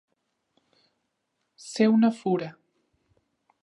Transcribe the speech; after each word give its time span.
Ser 1.69 1.91
una 1.99 2.13
fura. 2.23 2.53